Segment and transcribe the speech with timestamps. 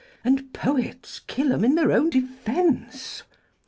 [0.23, 3.21] And Poets kill 'em in their own Defence.